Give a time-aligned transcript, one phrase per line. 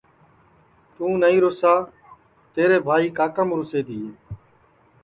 [0.95, 1.73] توں نائی روسا
[2.53, 4.09] تیرے بھائی کاکام روسے تیے